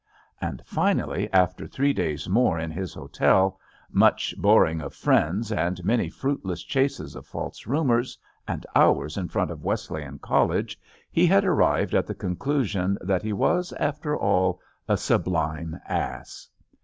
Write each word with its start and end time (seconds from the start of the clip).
And, 0.41 0.63
finally, 0.65 1.31
after 1.31 1.67
three 1.67 1.93
days 1.93 2.27
more 2.27 2.57
in 2.57 2.71
his 2.71 2.95
hotel, 2.95 3.59
much 3.91 4.33
boring 4.35 4.81
of 4.81 4.95
friends 4.95 5.51
and 5.51 5.85
many 5.85 6.09
fruit 6.09 6.41
\ 6.43 6.43
g^ 6.43 6.43
JUST 6.43 6.43
SWEETHEARTS 6.43 6.49
less 6.49 6.63
chases 6.63 7.15
of 7.15 7.27
false 7.27 7.67
rumors, 7.67 8.17
and 8.47 8.65
hours 8.75 9.15
in 9.15 9.27
front 9.27 9.51
of 9.51 9.63
Wesley 9.63 10.01
an 10.01 10.17
College, 10.17 10.79
he 11.11 11.27
had 11.27 11.45
arrived 11.45 11.93
at 11.93 12.07
the 12.07 12.15
conclusion 12.15 12.97
that 13.01 13.21
he 13.21 13.31
was^ 13.31 13.73
after 13.79 14.17
all, 14.17 14.59
a 14.89 14.97
sublime 14.97 15.79
ass. 15.87 16.49